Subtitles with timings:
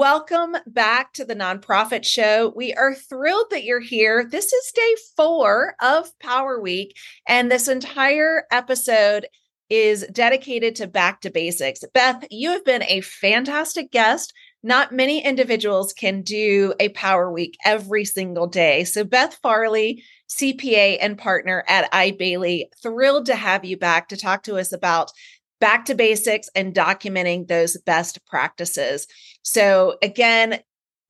[0.00, 2.54] Welcome back to the Nonprofit Show.
[2.56, 4.24] We are thrilled that you're here.
[4.24, 6.96] This is day four of Power Week,
[7.28, 9.26] and this entire episode
[9.68, 11.84] is dedicated to back to basics.
[11.92, 14.32] Beth, you have been a fantastic guest.
[14.62, 18.84] Not many individuals can do a Power Week every single day.
[18.84, 24.16] So, Beth Farley, CPA and partner at Eide Bailly, thrilled to have you back to
[24.16, 25.12] talk to us about
[25.60, 29.06] back to basics and documenting those best practices.
[29.42, 30.60] So, again,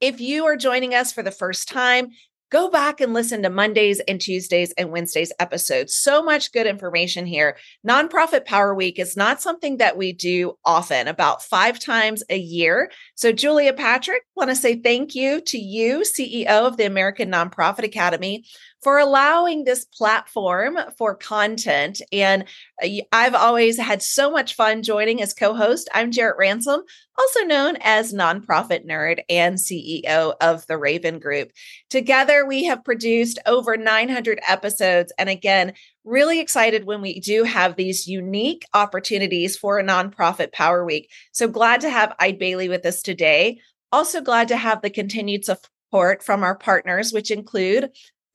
[0.00, 2.08] if you are joining us for the first time,
[2.50, 5.94] go back and listen to Mondays and Tuesdays and Wednesdays episodes.
[5.94, 7.56] So much good information here.
[7.86, 12.90] Nonprofit Power Week is not something that we do often, about five times a year.
[13.14, 17.84] So, Julia Patrick, want to say thank you to you, CEO of the American Nonprofit
[17.84, 18.44] Academy,
[18.82, 22.00] for allowing this platform for content.
[22.12, 22.44] And
[22.82, 25.88] uh, I've always had so much fun joining as co host.
[25.92, 26.82] I'm Jarrett Ransom,
[27.18, 31.50] also known as Nonprofit Nerd and CEO of the Raven Group.
[31.90, 35.12] Together, we have produced over 900 episodes.
[35.18, 40.84] And again, really excited when we do have these unique opportunities for a nonprofit Power
[40.84, 41.10] Week.
[41.32, 43.60] So glad to have Eide Bailly with us today.
[43.92, 47.90] Also glad to have the continued support from our partners, which include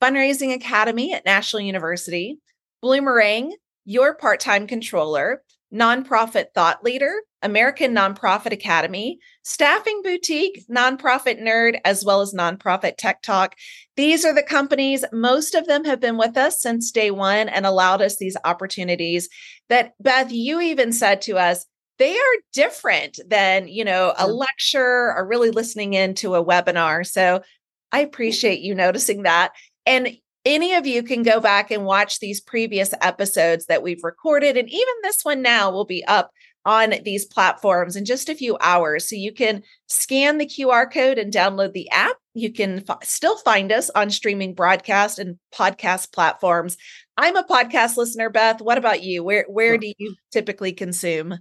[0.06, 2.38] Fundraising Academy at National University,
[2.84, 3.50] Bloomerang,
[3.84, 5.42] your part time controller,
[5.74, 13.20] nonprofit thought leader, American Nonprofit Academy, Staffing Boutique, Nonprofit Nerd, as well as Nonprofit Tech
[13.20, 13.56] Talk.
[13.96, 17.66] These are the companies, most of them have been with us since day one and
[17.66, 19.28] allowed us these opportunities
[19.68, 21.66] that, Beth, you even said to us,
[21.98, 27.04] they are different than, you know, a lecture or really listening into a webinar.
[27.04, 27.42] So
[27.90, 29.52] I appreciate you noticing that.
[29.86, 34.56] And any of you can go back and watch these previous episodes that we've recorded.
[34.56, 36.30] And even this one now will be up
[36.64, 39.08] on these platforms in just a few hours.
[39.08, 42.16] So you can scan the QR code and download the app.
[42.34, 46.76] You can f- still find us on streaming broadcast and podcast platforms.
[47.16, 48.60] I'm a podcast listener, Beth.
[48.60, 49.22] What about you?
[49.24, 51.38] Where where do you typically consume?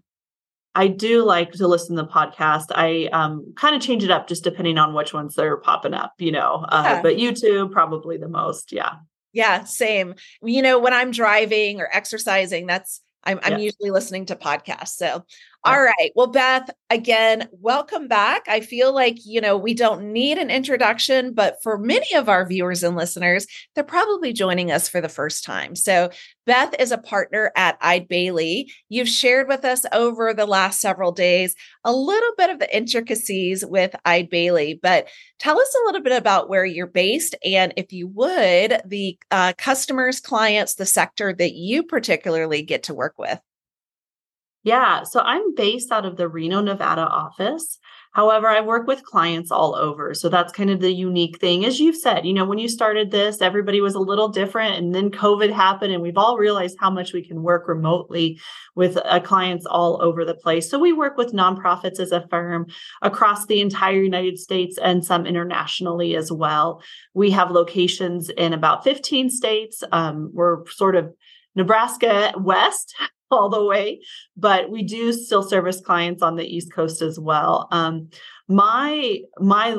[0.75, 2.65] I do like to listen to the podcast.
[2.71, 6.13] I um, kind of change it up just depending on which ones they're popping up,
[6.19, 6.65] you know.
[6.67, 7.01] Uh, yeah.
[7.01, 8.71] But YouTube probably the most.
[8.71, 8.95] Yeah.
[9.31, 10.15] Yeah, same.
[10.41, 14.89] You know, when I'm driving or exercising, that's I'm, I'm usually listening to podcasts.
[14.89, 15.25] So
[15.65, 16.11] all right.
[16.15, 18.43] Well, Beth, again, welcome back.
[18.47, 22.47] I feel like, you know, we don't need an introduction, but for many of our
[22.47, 25.75] viewers and listeners, they're probably joining us for the first time.
[25.75, 26.11] So,
[26.45, 28.71] Beth is a partner at Eide Bailly.
[28.89, 33.65] You've shared with us over the last several days a little bit of the intricacies
[33.65, 35.07] with Eide Bailly, but
[35.39, 39.53] tell us a little bit about where you're based and, if you would, the uh,
[39.57, 43.39] customers, clients, the sector that you particularly get to work with.
[44.65, 47.77] Yeah, so I'm based out of the Reno, Nevada office.
[48.13, 50.15] However, I work with clients all over.
[50.15, 51.65] So that's kind of the unique thing.
[51.65, 54.77] As you've said, you know, when you started this, everybody was a little different.
[54.77, 58.39] And then COVID happened, and we've all realized how much we can work remotely
[58.73, 60.67] with uh, clients all over the place.
[60.67, 62.65] So we work with nonprofits as a firm
[63.03, 66.81] across the entire United States and some internationally as well.
[67.13, 69.83] We have locations in about 15 states.
[69.91, 71.13] Um, we're sort of
[71.53, 72.95] Nebraska West
[73.39, 74.01] all the way,
[74.35, 77.67] but we do still service clients on the East Coast as well.
[77.71, 78.09] Um,
[78.47, 79.77] my my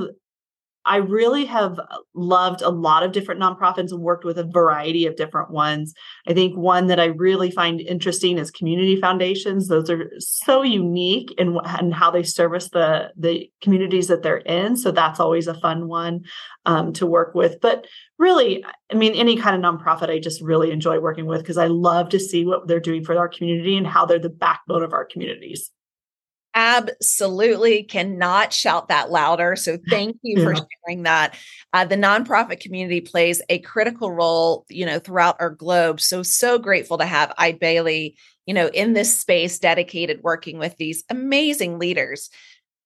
[0.86, 1.78] I really have
[2.14, 5.92] loved a lot of different nonprofits and worked with a variety of different ones.
[6.28, 9.66] I think one that I really find interesting is community foundations.
[9.66, 11.58] Those are so unique in,
[11.92, 14.76] how they service the, the communities that they're in.
[14.76, 16.22] So that's always a fun one
[16.66, 17.60] um, to work with.
[17.60, 17.86] But
[18.18, 21.66] really, I mean, any kind of nonprofit, I just really enjoy working with because I
[21.66, 24.92] love to see what they're doing for our community and how they're the backbone of
[24.92, 25.72] our communities.
[26.58, 29.56] Absolutely cannot shout that louder.
[29.56, 30.44] So thank you yeah.
[30.44, 30.54] for
[30.86, 31.36] sharing that.
[31.74, 36.00] Uh, the nonprofit community plays a critical role, you know, throughout our globe.
[36.00, 38.16] So so grateful to have Eide Bailly,
[38.46, 42.30] you know, in this space dedicated working with these amazing leaders.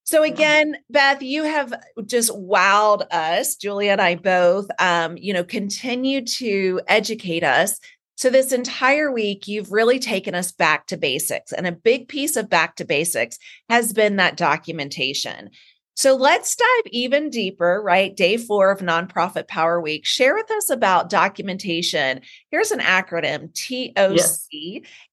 [0.02, 1.72] So again, Beth, you have
[2.04, 4.68] just wowed us, Julia and I both.
[4.80, 7.78] Um, you know, continue to educate us
[8.20, 11.54] so, this entire week, you've really taken us back to basics.
[11.54, 13.38] And a big piece of back to basics
[13.70, 15.48] has been that documentation.
[15.96, 18.14] So, let's dive even deeper, right?
[18.14, 20.04] Day four of Nonprofit Power Week.
[20.04, 22.20] Share with us about documentation.
[22.50, 24.46] Here's an acronym TOC yes.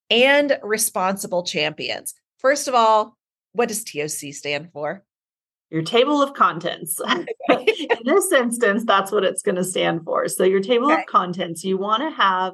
[0.10, 2.14] and responsible champions.
[2.40, 3.16] First of all,
[3.54, 5.06] what does TOC stand for?
[5.70, 7.00] your table of contents.
[7.50, 10.28] in this instance, that's what it's going to stand for.
[10.28, 11.02] So, your table okay.
[11.02, 12.54] of contents, you want to have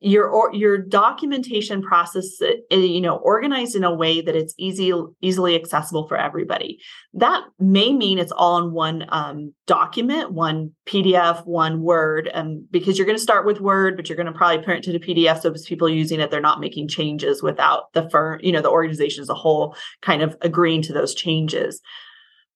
[0.00, 4.92] your or your documentation process uh, you know organized in a way that it's easy
[5.22, 6.78] easily accessible for everybody.
[7.14, 12.68] That may mean it's all in one um, document one pdf one word and um,
[12.70, 15.00] because you're going to start with word but you're going to probably print to the
[15.00, 18.62] pdf so as people using it they're not making changes without the firm you know
[18.62, 21.80] the organization as a whole kind of agreeing to those changes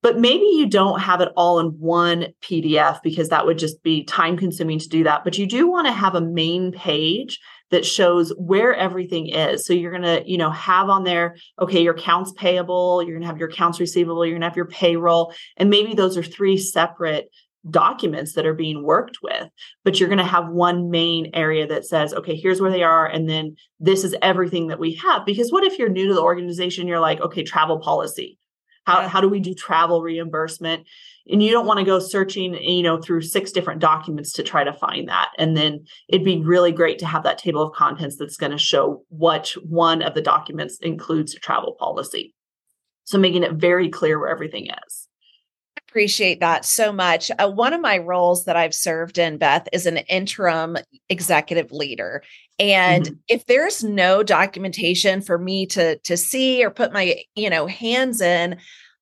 [0.03, 4.05] but maybe you don't have it all in one PDF because that would just be
[4.05, 5.25] time consuming to do that.
[5.25, 7.39] But you do want to have a main page
[7.71, 9.65] that shows where everything is.
[9.65, 13.23] So you're going to, you know, have on there, okay, your accounts payable, you're going
[13.23, 15.33] to have your accounts receivable, you're going to have your payroll.
[15.57, 17.29] And maybe those are three separate
[17.69, 19.47] documents that are being worked with
[19.85, 23.07] but you're going to have one main area that says okay here's where they are
[23.07, 26.23] and then this is everything that we have because what if you're new to the
[26.23, 28.39] organization you're like okay travel policy
[28.91, 30.87] how, how do we do travel reimbursement?
[31.31, 34.65] And you don't want to go searching, you know, through six different documents to try
[34.65, 35.31] to find that.
[35.39, 38.59] And then it'd be really great to have that table of contents that's going to
[38.59, 42.35] show what one of the documents includes a travel policy.
[43.05, 45.09] So making it very clear where everything is
[45.91, 47.31] appreciate that so much.
[47.39, 50.77] Uh, one of my roles that I've served in, Beth, is an interim
[51.09, 52.23] executive leader.
[52.61, 53.15] And mm-hmm.
[53.29, 58.21] if there's no documentation for me to to see or put my, you know, hands
[58.21, 58.59] in,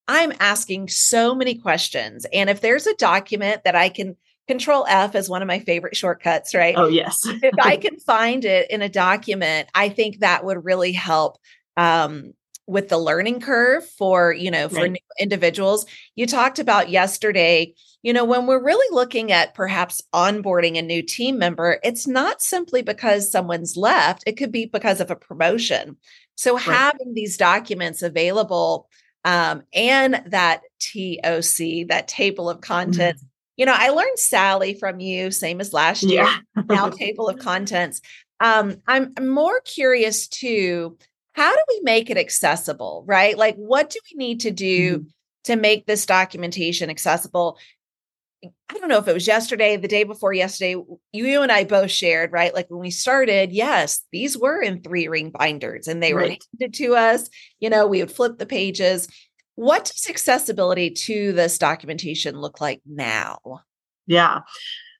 [0.06, 2.26] I'm asking so many questions.
[2.32, 5.94] And if there's a document that I can Control F is one of my favorite
[5.94, 6.74] shortcuts, right?
[6.74, 7.20] Oh, yes.
[7.26, 11.36] if I can find it in a document, I think that would really help
[11.76, 12.32] um,
[12.68, 14.92] with the learning curve for you know for right.
[14.92, 17.72] new individuals you talked about yesterday
[18.02, 22.42] you know when we're really looking at perhaps onboarding a new team member it's not
[22.42, 25.96] simply because someone's left it could be because of a promotion
[26.36, 26.62] so right.
[26.62, 28.88] having these documents available
[29.24, 33.28] um, and that toc that table of contents mm-hmm.
[33.56, 36.62] you know i learned sally from you same as last year yeah.
[36.68, 38.02] now table of contents
[38.40, 40.96] um, I'm, I'm more curious too
[41.38, 43.38] how do we make it accessible, right?
[43.38, 45.08] Like, what do we need to do mm-hmm.
[45.44, 47.58] to make this documentation accessible?
[48.42, 51.62] I don't know if it was yesterday, the day before yesterday, you, you and I
[51.62, 52.52] both shared, right?
[52.52, 56.30] Like when we started, yes, these were in three ring binders and they right.
[56.30, 57.30] were handed to us.
[57.60, 59.06] You know, we would flip the pages.
[59.54, 63.62] What does accessibility to this documentation look like now?
[64.08, 64.40] Yeah.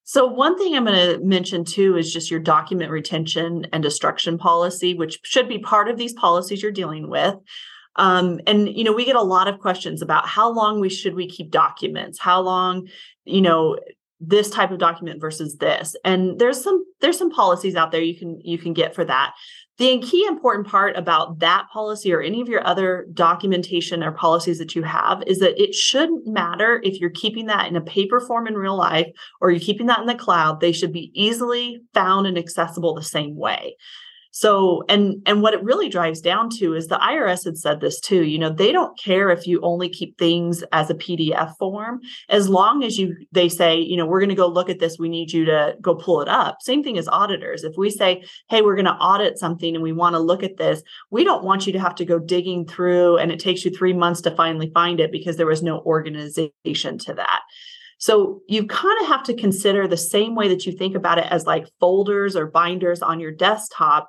[0.08, 4.38] So, one thing I'm going to mention too is just your document retention and destruction
[4.38, 7.34] policy, which should be part of these policies you're dealing with.
[7.96, 11.14] Um, and you know, we get a lot of questions about how long we should
[11.14, 12.88] we keep documents, how long,
[13.26, 13.78] you know,
[14.19, 15.94] this type of document versus this.
[16.06, 19.34] And there's some there's some policies out there you can you can get for that.
[19.78, 24.58] The key important part about that policy or any of your other documentation or policies
[24.58, 28.19] that you have is that it shouldn't matter if you're keeping that in a paper
[28.19, 29.06] form in real life
[29.40, 30.60] or you're keeping that in the cloud.
[30.60, 33.76] They should be easily found and accessible the same way.
[34.38, 37.99] So, and and what it really drives down to is the IRS had said this
[37.99, 38.23] too.
[38.23, 41.99] You know, they don't care if you only keep things as a PDF form,
[42.29, 44.96] as long as you they say, you know, we're going to go look at this.
[44.96, 46.58] We need you to go pull it up.
[46.61, 47.64] Same thing as auditors.
[47.64, 50.56] If we say, hey, we're going to audit something and we want to look at
[50.56, 53.73] this, we don't want you to have to go digging through and it takes you
[53.73, 57.40] three months to finally find it because there was no organization to that.
[57.99, 61.26] So you kind of have to consider the same way that you think about it
[61.29, 64.08] as like folders or binders on your desktop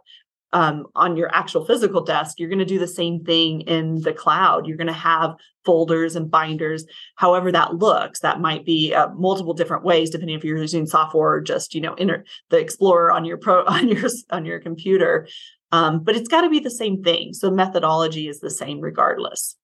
[0.52, 4.14] um, on your actual physical desk, you're going to do the same thing in the
[4.14, 4.68] cloud.
[4.68, 6.86] You're going to have folders and binders,
[7.16, 8.22] however that looks.
[8.22, 11.82] That might be uh, multiple different ways, depending if you're using software or just you
[11.82, 15.28] know inter- the Explorer on your pro on your on your computer.
[15.72, 17.34] Um, but it's got to be the same thing.
[17.34, 19.56] So methodology is the same regardless.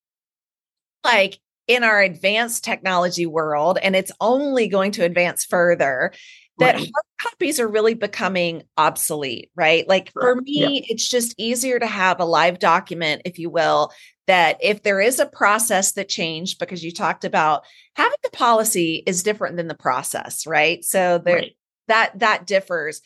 [1.03, 6.11] Like in our advanced technology world, and it's only going to advance further,
[6.57, 6.91] that right.
[6.93, 9.87] hard copies are really becoming obsolete, right?
[9.87, 13.91] Like for me, it's just easier to have a live document, if you will,
[14.27, 17.63] that if there is a process that changed, because you talked about
[17.95, 20.83] having the policy is different than the process, right?
[20.83, 21.57] So there right.
[21.87, 23.01] that that differs.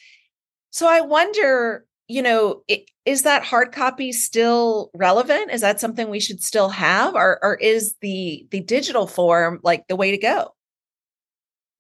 [0.69, 2.61] So I wonder, you know,
[3.05, 5.51] is that hard copy still relevant?
[5.51, 9.87] Is that something we should still have, or or is the the digital form like
[9.87, 10.53] the way to go?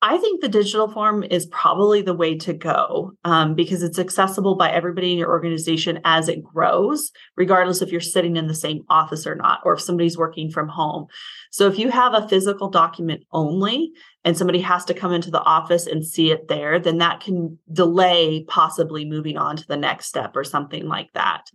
[0.01, 4.55] I think the digital form is probably the way to go um, because it's accessible
[4.55, 8.85] by everybody in your organization as it grows, regardless if you're sitting in the same
[8.89, 11.07] office or not, or if somebody's working from home.
[11.51, 13.91] So if you have a physical document only
[14.23, 17.59] and somebody has to come into the office and see it there, then that can
[17.73, 21.51] delay possibly moving on to the next step or something like that.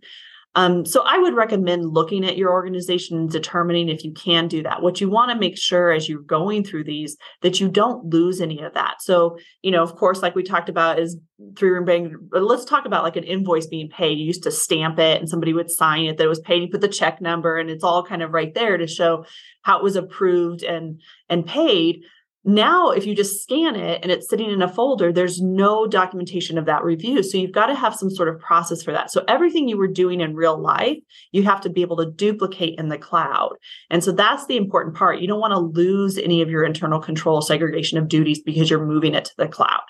[0.55, 4.63] Um, so I would recommend looking at your organization and determining if you can do
[4.63, 4.81] that.
[4.81, 8.39] What you want to make sure as you're going through these that you don't lose
[8.39, 9.01] any of that.
[9.01, 11.17] So, you know, of course, like we talked about is
[11.57, 12.13] three room bank.
[12.31, 14.17] But let's talk about like an invoice being paid.
[14.17, 16.61] You used to stamp it and somebody would sign it that it was paid.
[16.61, 19.25] You put the check number and it's all kind of right there to show
[19.63, 22.03] how it was approved and and paid.
[22.47, 26.59] Now, if you just scan it and it's sitting in a folder, there's no documentation
[26.59, 27.23] of that review.
[27.23, 29.11] So you've got to have some sort of process for that.
[29.11, 30.99] So everything you were doing in real life,
[31.31, 33.55] you have to be able to duplicate in the cloud.
[33.89, 35.19] And so that's the important part.
[35.19, 38.85] You don't want to lose any of your internal control segregation of duties because you're
[38.85, 39.81] moving it to the cloud.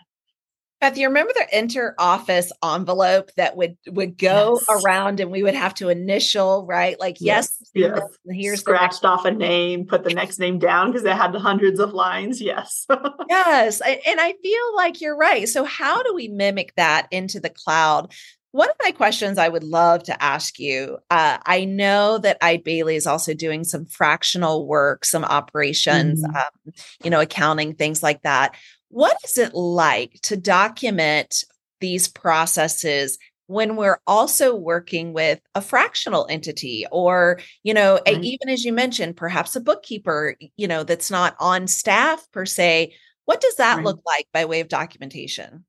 [0.85, 4.83] Beth, you remember the inter office envelope that would would go yes.
[4.83, 6.99] around and we would have to initial, right?
[6.99, 7.97] Like, yes, yes.
[7.97, 8.37] yes.
[8.37, 11.39] here's scratched the- off a name, put the next name down because it had the
[11.39, 12.39] hundreds of lines.
[12.39, 12.85] Yes.
[13.29, 13.81] yes.
[13.81, 15.49] And I feel like you're right.
[15.49, 18.13] So, how do we mimic that into the cloud?
[18.51, 22.63] One of my questions I would love to ask you uh, I know that Eide
[22.63, 26.37] Bailly is also doing some fractional work, some operations, mm-hmm.
[26.37, 26.73] um,
[27.03, 28.55] you know, accounting, things like that.
[28.89, 31.43] What is it like to document
[31.81, 38.65] these processes when we're also working with a fractional entity or you know even as
[38.65, 42.93] you mentioned perhaps a bookkeeper you know that's not on staff per se?
[43.25, 43.85] What does that right.
[43.85, 45.65] look like by way of documentation?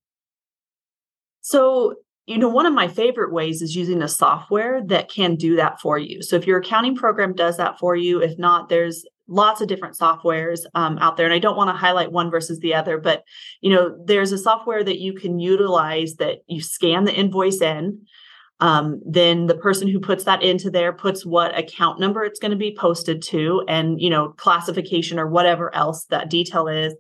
[1.41, 1.97] So
[2.27, 5.81] you know one of my favorite ways is using a software that can do that
[5.81, 6.23] for you.
[6.23, 9.97] So if your accounting program does that for you if not there's lots of different
[9.97, 13.25] softwares um, out there and i don't want to highlight one versus the other but
[13.61, 18.01] you know there's a software that you can utilize that you scan the invoice in
[18.59, 22.53] um, then the person who puts that into there puts what account number it's going
[22.53, 26.95] to be posted to and you know classification or whatever else that detail is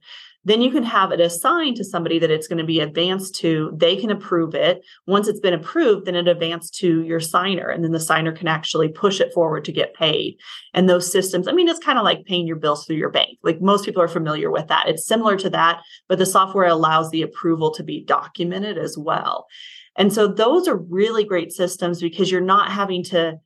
[0.46, 3.72] then you can have it assigned to somebody that it's going to be advanced to.
[3.76, 4.80] They can approve it.
[5.04, 8.46] Once it's been approved, then it advances to your signer, and then the signer can
[8.46, 10.38] actually push it forward to get paid.
[10.72, 13.38] And those systems, I mean, it's kind of like paying your bills through your bank.
[13.42, 14.88] Like most people are familiar with that.
[14.88, 19.48] It's similar to that, but the software allows the approval to be documented as well.
[19.96, 23.40] And so those are really great systems because you're not having to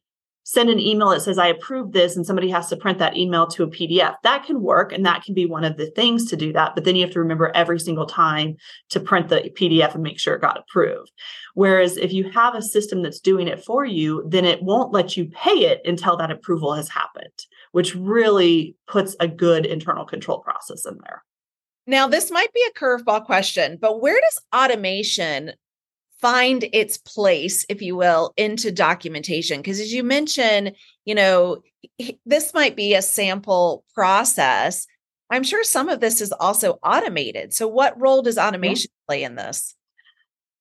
[0.53, 3.47] send an email that says I approve this and somebody has to print that email
[3.47, 4.17] to a PDF.
[4.25, 6.75] That can work and that can be one of the things to do that.
[6.75, 8.57] But then you have to remember every single time
[8.89, 11.13] to print the PDF and make sure it got approved.
[11.55, 15.17] Whereas if you have a system that's doing it for you, then it won't let
[15.17, 20.41] you pay it until that approval has happened, which really puts a good internal control
[20.41, 21.23] process in there.
[21.87, 25.53] Now, this might be a curveball question, but where does automation
[26.21, 29.61] find its place, if you will, into documentation.
[29.61, 30.73] Because as you mentioned,
[31.05, 31.63] you know,
[32.27, 34.87] this might be a sample process.
[35.31, 37.55] I'm sure some of this is also automated.
[37.55, 39.07] So, what role does automation yeah.
[39.09, 39.77] play in this?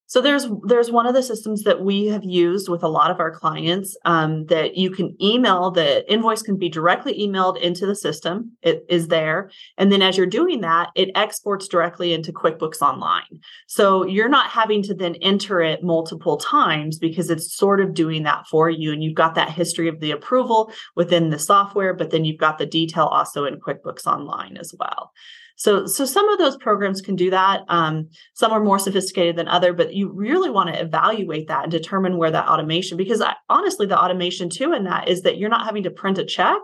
[0.10, 3.20] So there's there's one of the systems that we have used with a lot of
[3.20, 7.96] our clients um, that you can email the invoice can be directly emailed into the
[7.96, 8.54] system.
[8.64, 13.40] It is there, and then as you're doing that, it exports directly into QuickBooks Online.
[13.68, 18.24] So you're not having to then enter it multiple times because it's sort of doing
[18.24, 22.10] that for you, and you've got that history of the approval within the software, but
[22.10, 25.12] then you've got the detail also in QuickBooks Online as well.
[25.60, 27.66] So, so some of those programs can do that.
[27.68, 31.72] Um, some are more sophisticated than other, but you really want to evaluate that and
[31.72, 35.50] determine where that automation, because I, honestly, the automation too in that is that you're
[35.50, 36.60] not having to print a check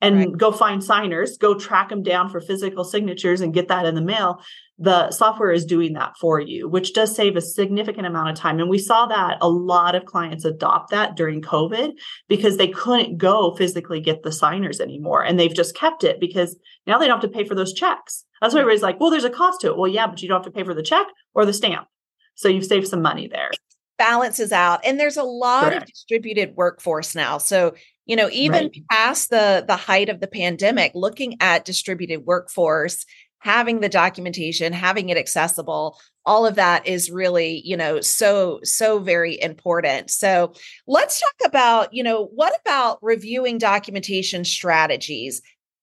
[0.00, 0.36] and right.
[0.36, 4.02] go find signers, go track them down for physical signatures and get that in the
[4.02, 4.40] mail
[4.78, 8.58] the software is doing that for you, which does save a significant amount of time.
[8.58, 11.92] And we saw that a lot of clients adopt that during COVID
[12.28, 15.22] because they couldn't go physically get the signers anymore.
[15.22, 18.24] And they've just kept it because now they don't have to pay for those checks.
[18.40, 19.76] That's why everybody's like, well, there's a cost to it.
[19.76, 21.86] Well, yeah, but you don't have to pay for the check or the stamp.
[22.34, 23.50] So you've saved some money there.
[23.98, 24.80] Balances out.
[24.84, 25.82] And there's a lot Correct.
[25.82, 27.38] of distributed workforce now.
[27.38, 27.74] So
[28.06, 28.82] you know even right.
[28.90, 33.06] past the the height of the pandemic looking at distributed workforce
[33.44, 38.98] having the documentation, having it accessible, all of that is really, you know, so, so
[38.98, 40.10] very important.
[40.10, 40.54] So
[40.86, 45.42] let's talk about, you know, what about reviewing documentation strategies?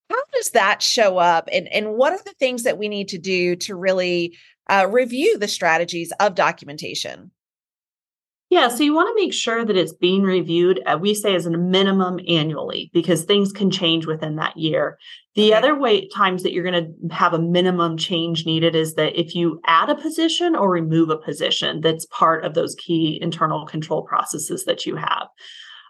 [0.10, 1.48] How does that show up?
[1.54, 4.36] And, and what are the things that we need to do to really
[4.72, 7.32] uh, review the strategies of documentation?
[8.50, 11.46] Yeah, so you want to make sure that it's being reviewed, uh, we say as
[11.46, 14.98] a minimum annually, because things can change within that year.
[15.36, 15.58] The okay.
[15.58, 19.36] other way times that you're going to have a minimum change needed is that if
[19.36, 24.04] you add a position or remove a position that's part of those key internal control
[24.04, 25.28] processes that you have.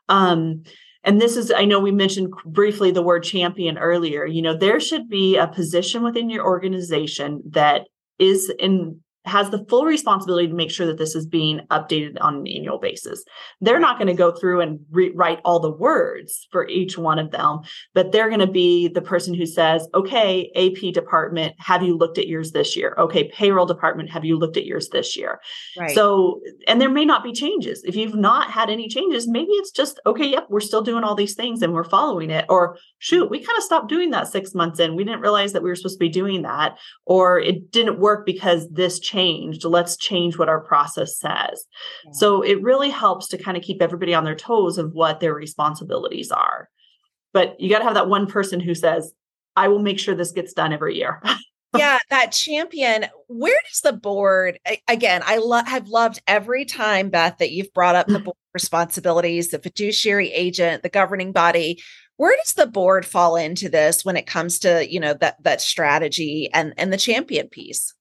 [0.07, 0.61] Um,
[1.03, 4.79] and this is i know we mentioned briefly the word champion earlier you know there
[4.79, 7.87] should be a position within your organization that
[8.21, 12.37] is in has the full responsibility to make sure that this is being updated on
[12.37, 13.23] an annual basis.
[13.59, 17.31] They're not going to go through and rewrite all the words for each one of
[17.31, 17.59] them,
[17.93, 22.17] but they're going to be the person who says, okay, AP department, have you looked
[22.17, 22.95] at yours this year?
[22.97, 25.39] Okay, payroll department, have you looked at yours this year?
[25.77, 25.91] Right.
[25.91, 27.83] So, and there may not be changes.
[27.83, 31.15] If you've not had any changes, maybe it's just, okay, yep, we're still doing all
[31.15, 32.45] these things and we're following it.
[32.49, 34.95] Or shoot, we kind of stopped doing that six months in.
[34.95, 36.77] We didn't realize that we were supposed to be doing that.
[37.05, 39.63] Or it didn't work because this changed.
[39.63, 41.65] Let's change what our process says.
[42.05, 42.11] Yeah.
[42.13, 45.33] So it really helps to kind of keep everybody on their toes of what their
[45.33, 46.69] responsibilities are.
[47.33, 49.13] But you got to have that one person who says,
[49.55, 51.21] I will make sure this gets done every year.
[51.77, 53.05] yeah, that champion.
[53.27, 55.21] Where does the board again?
[55.25, 59.59] I lo- have loved every time, Beth, that you've brought up the board responsibilities, the
[59.59, 61.81] fiduciary agent, the governing body.
[62.17, 65.61] Where does the board fall into this when it comes to you know that that
[65.61, 67.93] strategy and and the champion piece?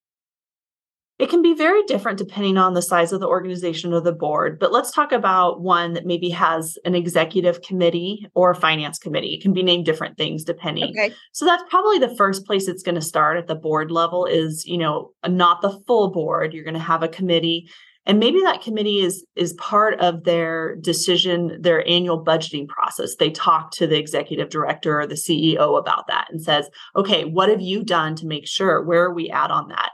[1.21, 4.59] It can be very different depending on the size of the organization or the board.
[4.59, 9.35] But let's talk about one that maybe has an executive committee or a finance committee.
[9.35, 10.91] It can be named different things depending.
[10.91, 11.15] Okay.
[11.33, 14.65] So that's probably the first place it's going to start at the board level is,
[14.67, 16.55] you know, not the full board.
[16.55, 17.69] You're going to have a committee
[18.07, 23.31] and maybe that committee is is part of their decision their annual budgeting process they
[23.31, 27.61] talk to the executive director or the ceo about that and says okay what have
[27.61, 29.91] you done to make sure where are we at on that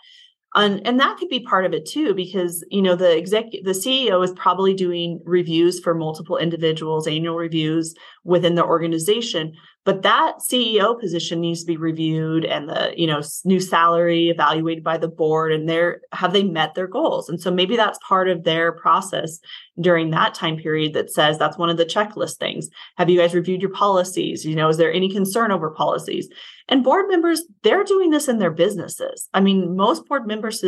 [0.56, 3.70] and, and that could be part of it too because you know the exec the
[3.70, 7.94] ceo is probably doing reviews for multiple individuals annual reviews
[8.24, 9.52] within the organization
[9.86, 14.84] but that ceo position needs to be reviewed and the you know new salary evaluated
[14.84, 17.30] by the board and their have they met their goals?
[17.30, 19.38] And so maybe that's part of their process
[19.80, 22.68] during that time period that says that's one of the checklist things.
[22.98, 24.44] Have you guys reviewed your policies?
[24.44, 26.28] You know is there any concern over policies?
[26.68, 29.28] And board members, they're doing this in their businesses.
[29.32, 30.64] I mean, most board members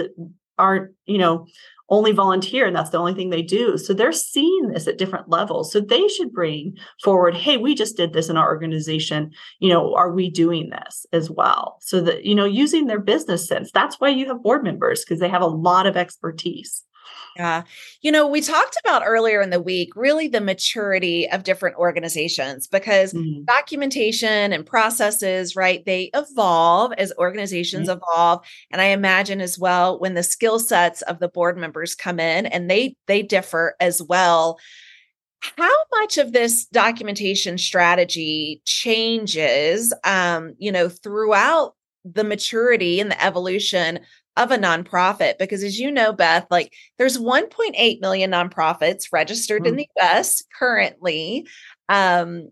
[0.56, 1.46] aren't, you know,
[1.90, 3.78] only volunteer and that's the only thing they do.
[3.78, 5.73] So they're seeing this at different levels.
[5.73, 9.30] So they should bring forward, hey, we just did this in our organization.
[9.59, 11.78] You know, are we doing this as well?
[11.80, 13.71] So that, you know, using their business sense.
[13.73, 16.85] That's why you have board members because they have a lot of expertise.
[17.38, 17.62] Yeah.
[18.02, 22.66] You know, we talked about earlier in the week really the maturity of different organizations
[22.66, 23.44] because mm-hmm.
[23.44, 28.01] documentation and processes, right, they evolve as organizations mm-hmm.
[28.03, 28.44] evolve.
[28.72, 32.46] And I imagine as well when the skill sets of the board members come in
[32.46, 34.59] and they they differ as well.
[35.40, 41.74] How much of this documentation strategy changes um, you know, throughout
[42.05, 44.01] the maturity and the evolution
[44.38, 49.68] of a nonprofit because as you know beth like there's 1.8 million nonprofits registered mm.
[49.68, 51.46] in the us currently
[51.88, 52.51] um,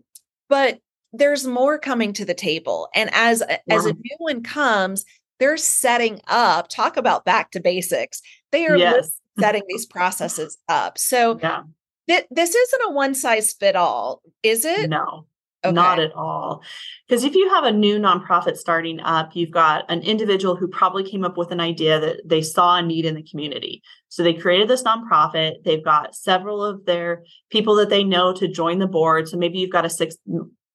[0.49, 0.79] but
[1.13, 5.05] there's more coming to the table and as as a new one comes
[5.39, 8.21] they're setting up talk about back to basics
[8.51, 9.19] they are yes.
[9.39, 11.63] setting these processes up so yeah.
[12.09, 15.25] th- this isn't a one size fit all is it no
[15.65, 15.73] Okay.
[15.73, 16.61] Not at all.
[17.07, 21.03] Because if you have a new nonprofit starting up, you've got an individual who probably
[21.03, 23.81] came up with an idea that they saw a need in the community.
[24.07, 25.63] So they created this nonprofit.
[25.65, 29.27] They've got several of their people that they know to join the board.
[29.27, 30.15] So maybe you've got a six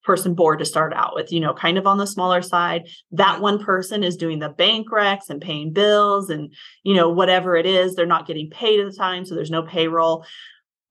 [0.04, 2.88] person board to start out with, you know, kind of on the smaller side.
[3.12, 7.54] That one person is doing the bank recs and paying bills and, you know, whatever
[7.54, 7.94] it is.
[7.94, 9.24] They're not getting paid at the time.
[9.24, 10.26] So there's no payroll.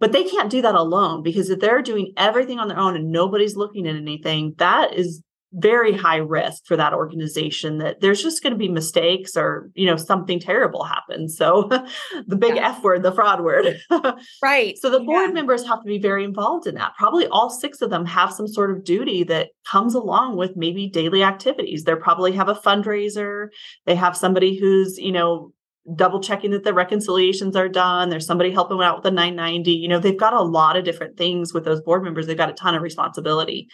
[0.02, 3.12] But they can't do that alone because if they're doing everything on their own and
[3.12, 8.42] nobody's looking at anything, that is very high risk for that organization that there's just
[8.42, 11.36] going to be mistakes or you know something terrible happens.
[11.38, 11.64] So
[12.28, 12.70] the big yeah.
[12.70, 13.78] f word the fraud word.
[14.42, 14.78] Right.
[14.78, 15.34] So the board yeah.
[15.34, 16.94] members have to be very involved in that.
[16.98, 20.90] Probably all six of them have some sort of duty that comes along with maybe
[20.90, 21.84] daily activities.
[21.84, 23.48] They probably have a fundraiser.
[23.86, 25.52] They have somebody who's you know
[25.96, 28.10] double checking that the reconciliations are done.
[28.10, 29.72] There's somebody helping out with the 990.
[29.72, 32.28] You know, they've got a lot of different things with those board members.
[32.28, 33.68] They've got a ton of responsibility.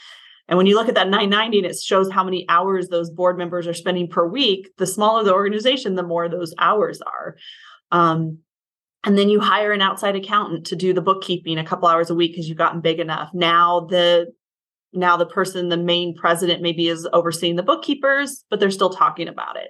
[0.47, 3.37] And when you look at that 990 and it shows how many hours those board
[3.37, 7.35] members are spending per week, the smaller the organization, the more those hours are.
[7.91, 8.39] Um,
[9.03, 12.15] and then you hire an outside accountant to do the bookkeeping a couple hours a
[12.15, 13.29] week because you've gotten big enough.
[13.33, 14.27] Now the
[14.93, 19.27] now the person, the main president, maybe is overseeing the bookkeepers, but they're still talking
[19.27, 19.69] about it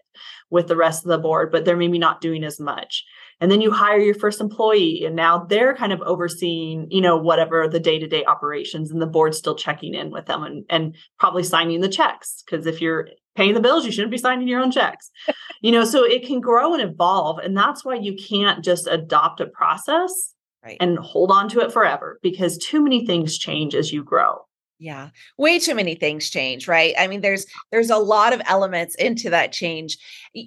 [0.50, 3.04] with the rest of the board, but they're maybe not doing as much.
[3.40, 7.18] And then you hire your first employee, and now they're kind of overseeing, you know,
[7.18, 10.66] whatever the day to day operations, and the board's still checking in with them and,
[10.70, 12.44] and probably signing the checks.
[12.46, 15.12] Because if you're paying the bills, you shouldn't be signing your own checks.
[15.62, 17.38] you know, so it can grow and evolve.
[17.38, 20.78] And that's why you can't just adopt a process right.
[20.80, 24.47] and hold on to it forever because too many things change as you grow.
[24.80, 25.10] Yeah.
[25.38, 26.94] Way too many things change, right?
[26.98, 29.98] I mean there's there's a lot of elements into that change.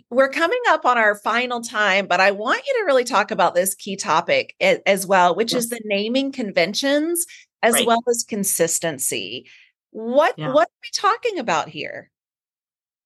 [0.08, 3.54] We're coming up on our final time, but I want you to really talk about
[3.54, 7.26] this key topic as well, which is the naming conventions
[7.62, 7.86] as right.
[7.86, 9.46] well as consistency.
[9.90, 10.52] What yeah.
[10.52, 12.10] what are we talking about here?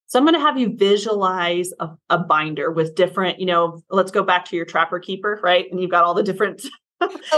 [0.07, 4.13] So I'm going to have you visualize a, a, binder with different, you know, let's
[4.13, 5.67] go back to your trapper keeper, right?
[5.69, 6.65] And you've got all the different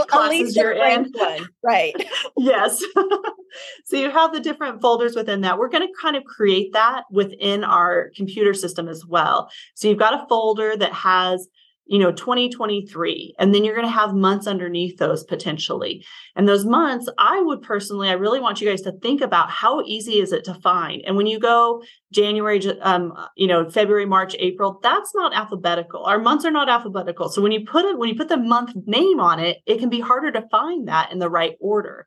[0.09, 1.11] classes you're in.
[1.12, 1.48] One.
[1.62, 1.94] Right.
[2.37, 2.83] yes.
[3.85, 5.59] so you have the different folders within that.
[5.59, 9.50] We're going to kind of create that within our computer system as well.
[9.74, 11.48] So you've got a folder that has
[11.87, 16.05] you know 2023 and then you're going to have months underneath those potentially.
[16.35, 19.83] And those months i would personally i really want you guys to think about how
[19.83, 21.03] easy is it to find.
[21.07, 26.05] And when you go january um, you know february march april that's not alphabetical.
[26.05, 27.29] Our months are not alphabetical.
[27.29, 29.88] So when you put it when you put the month name on it it can
[29.88, 32.07] be harder to find that in the right order.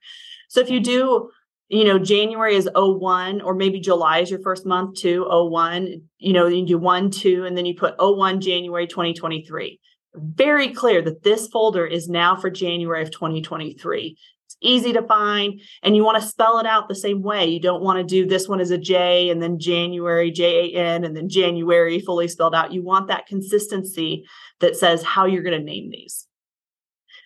[0.49, 1.29] So if you do
[1.69, 6.01] you know, January is 01, or maybe July is your first month too, 01.
[6.17, 9.79] You know, you do one, two, and then you put 01 January 2023.
[10.15, 14.17] Very clear that this folder is now for January of 2023.
[14.45, 17.45] It's easy to find, and you want to spell it out the same way.
[17.45, 20.79] You don't want to do this one as a J and then January, J A
[20.79, 22.73] N, and then January fully spelled out.
[22.73, 24.25] You want that consistency
[24.59, 26.25] that says how you're going to name these.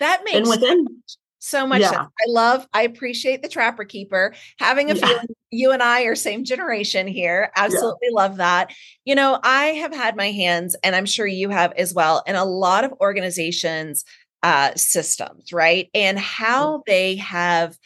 [0.01, 2.05] That makes and within sense so much yeah.
[2.05, 4.33] I love, I appreciate the trapper keeper.
[4.59, 5.05] Having a yeah.
[5.05, 7.51] feeling you and I are same generation here.
[7.57, 8.15] Absolutely yeah.
[8.15, 8.71] love that.
[9.03, 12.35] You know, I have had my hands, and I'm sure you have as well, in
[12.35, 14.05] a lot of organizations'
[14.41, 15.89] uh, systems, right?
[15.93, 17.77] And how they have,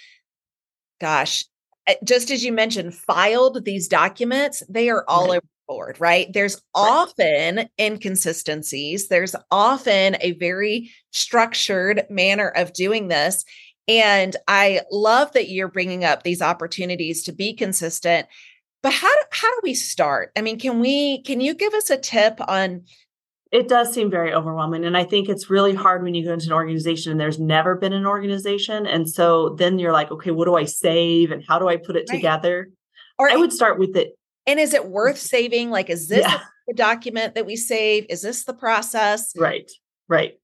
[1.01, 1.43] gosh,
[1.87, 5.37] eh, just as you mentioned, filed these documents, they are all right.
[5.37, 6.31] over board, right?
[6.31, 6.61] There's right.
[6.75, 9.07] often inconsistencies.
[9.07, 13.43] There's often a very structured manner of doing this.
[13.87, 18.27] And I love that you're bringing up these opportunities to be consistent.
[18.83, 20.31] But how do, how do we start?
[20.35, 22.83] I mean, can we can you give us a tip on
[23.51, 26.47] it does seem very overwhelming and i think it's really hard when you go into
[26.47, 30.45] an organization and there's never been an organization and so then you're like okay what
[30.45, 32.15] do i save and how do i put it right.
[32.17, 32.69] together
[33.17, 34.16] or i would start with it
[34.47, 35.25] and is it worth mm-hmm.
[35.25, 35.69] saving?
[35.69, 36.39] Like, is this yeah.
[36.67, 38.05] the document that we save?
[38.09, 39.33] Is this the process?
[39.37, 39.69] Right,
[40.07, 40.39] right.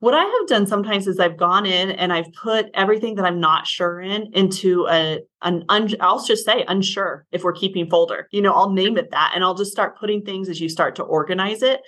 [0.00, 3.40] What I have done sometimes is I've gone in and I've put everything that I'm
[3.40, 8.28] not sure in into a an un, I'll just say unsure if we're keeping folder.
[8.30, 8.98] You know, I'll name mm-hmm.
[8.98, 11.80] it that and I'll just start putting things as you start to organize it.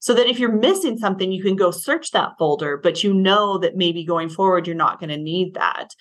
[0.00, 3.56] So that if you're missing something, you can go search that folder, but you know
[3.58, 5.94] that maybe going forward, you're not going to need that.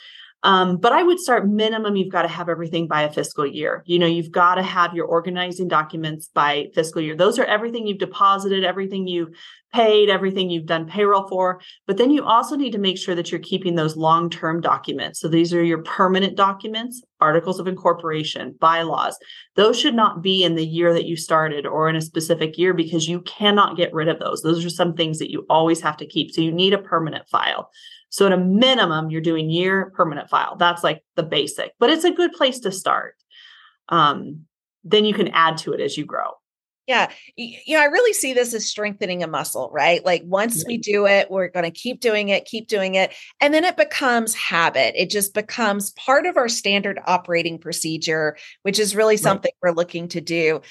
[0.44, 3.82] Um, but I would start minimum, you've got to have everything by a fiscal year.
[3.86, 7.16] You know, you've got to have your organizing documents by fiscal year.
[7.16, 9.30] Those are everything you've deposited, everything you've
[9.74, 11.62] paid, everything you've done payroll for.
[11.88, 15.20] But then you also need to make sure that you're keeping those long term documents.
[15.20, 19.18] So these are your permanent documents, articles of incorporation, bylaws.
[19.56, 22.74] Those should not be in the year that you started or in a specific year
[22.74, 24.42] because you cannot get rid of those.
[24.42, 26.32] Those are some things that you always have to keep.
[26.32, 27.72] So you need a permanent file.
[28.14, 30.56] So at a minimum, you're doing year permanent file.
[30.56, 33.16] That's like the basic, but it's a good place to start.
[33.90, 34.46] Um,
[34.84, 36.30] then you can add to it as you grow.
[36.86, 37.10] Yeah.
[37.36, 40.06] You know, I really see this as strengthening a muscle, right?
[40.06, 43.16] Like once we do it, we're going to keep doing it, keep doing it.
[43.42, 44.94] And then it becomes habit.
[44.96, 49.72] It just becomes part of our standard operating procedure, which is really something right.
[49.72, 50.62] we're looking to do.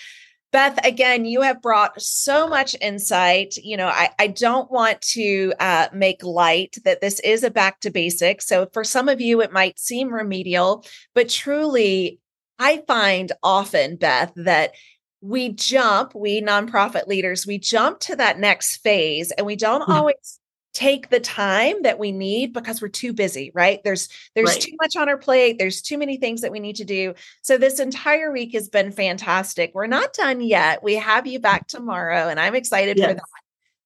[0.52, 3.56] Beth, again, you have brought so much insight.
[3.56, 7.80] You know, I, I don't want to uh, make light that this is a back
[7.80, 8.46] to basics.
[8.46, 10.84] So for some of you, it might seem remedial,
[11.14, 12.18] but truly,
[12.58, 14.72] I find often, Beth, that
[15.22, 19.94] we jump, we nonprofit leaders, we jump to that next phase and we don't yeah.
[19.94, 20.38] always
[20.72, 23.80] take the time that we need because we're too busy right?
[23.84, 24.60] There's there's right.
[24.60, 27.14] too much on our plate there's too many things that we need to do.
[27.42, 29.72] So this entire week has been fantastic.
[29.74, 30.82] We're not done yet.
[30.82, 33.08] We have you back tomorrow and i'm excited yes.
[33.08, 33.22] for that.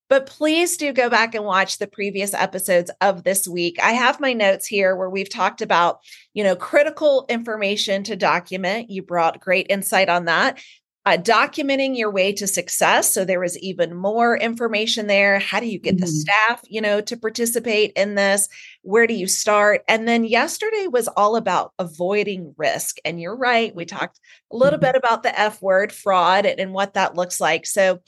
[0.09, 3.79] But please do go back and watch the previous episodes of this week.
[3.83, 6.01] I have my notes here where we've talked about
[6.35, 8.90] you know critical information to document.
[8.90, 10.61] You brought great insight on that
[11.07, 13.14] uh, documenting your way to success.
[13.14, 15.38] So there was even more information there.
[15.38, 16.05] How do you get mm-hmm.
[16.05, 18.49] the staff, you know, to participate in this?
[18.83, 19.83] Where do you start?
[19.87, 22.97] And then yesterday was all about avoiding risk.
[23.05, 23.75] And you're right.
[23.75, 24.19] We talked
[24.53, 24.92] a little mm-hmm.
[24.92, 27.66] bit about the F word, fraud, and, and what that looks like.
[27.66, 28.01] So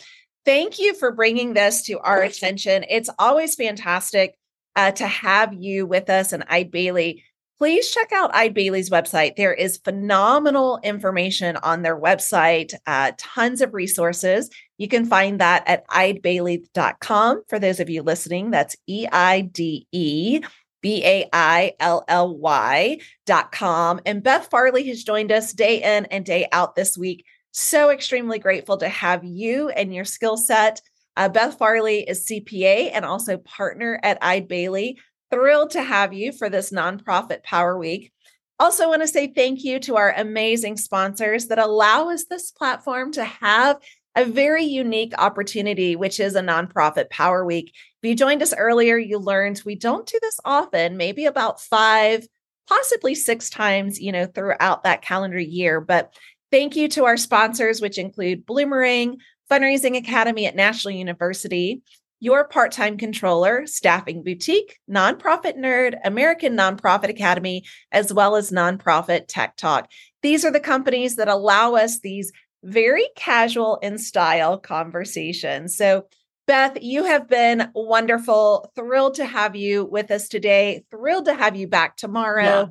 [0.45, 2.85] thank you for bringing this to our attention.
[2.91, 4.37] It's always fantastic
[4.75, 7.23] uh, to have you with us and Eide Bailly
[7.59, 9.37] please check out Eide Bailly's website.
[9.37, 14.49] There is phenomenal information on their website, uh, tons of resources.
[14.79, 17.42] You can find that at eidebailly.com.
[17.49, 20.40] For those of you listening, that's E I D E
[20.81, 24.01] B A I L L Y dot com.
[24.07, 27.25] And Beth Farley has joined us day in and day out this week.
[27.51, 30.81] So extremely grateful to have you and your skill set.
[31.16, 34.99] Uh, Beth Farley is CPA and also partner at Eide Bailly.
[35.31, 38.12] Thrilled to have you for this nonprofit Power Week.
[38.59, 43.12] Also, want to say thank you to our amazing sponsors that allow us this platform
[43.12, 43.79] to have
[44.17, 47.73] a very unique opportunity, which is a nonprofit Power Week.
[48.03, 52.27] If you joined us earlier, you learned we don't do this often, maybe about five,
[52.69, 55.81] possibly six times, you know, throughout that calendar year.
[55.81, 56.14] But
[56.51, 59.19] thank you to our sponsors, which include Bloomerang,
[59.51, 61.83] Fundraising Academy at National University,
[62.20, 69.26] your part time controller, Staffing Boutique, Nonprofit Nerd, American Nonprofit Academy, as well as Nonprofit
[69.28, 69.90] Tech Talk.
[70.22, 72.33] These are the companies that allow us these
[72.64, 75.76] very casual in style conversations.
[75.76, 76.07] So,
[76.46, 78.72] Beth, you have been wonderful.
[78.74, 80.85] Thrilled to have you with us today.
[80.90, 82.42] Thrilled to have you back tomorrow.
[82.42, 82.66] Yeah.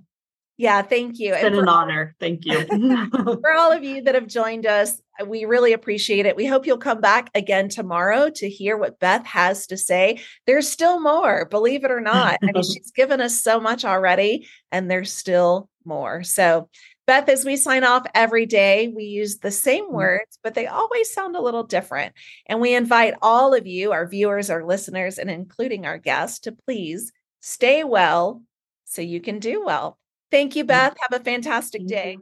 [0.60, 1.36] Yeah, thank you.
[1.36, 2.16] It's been an honor.
[2.20, 2.66] Thank you.
[3.12, 6.36] for all of you that have joined us, we really appreciate it.
[6.36, 10.22] We hope you'll come back again tomorrow to hear what Beth has to say.
[10.46, 12.38] There's still more, believe it or not.
[12.44, 16.24] I mean, she's given us so much already, and there's still more.
[16.24, 16.70] So,
[17.08, 19.96] Beth, as we sign off every day, we use the same mm-hmm.
[19.96, 22.14] words, but they always sound a little different.
[22.46, 26.52] And we invite all of you, our viewers, our listeners, and including our guests, to
[26.52, 28.44] please stay well
[28.84, 29.98] so you can do well.
[30.32, 30.98] Thank you, Beth.
[31.10, 32.18] Have a fantastic day.